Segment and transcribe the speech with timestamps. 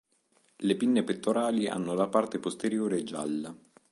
[0.55, 3.55] Le pinne pettorali hanno la parte posteriore gialla.